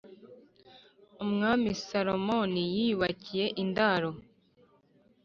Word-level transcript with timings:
Umwami 1.23 1.69
Salomoni 1.87 2.63
yiyubakiye 2.75 3.45
indaro 3.63 4.11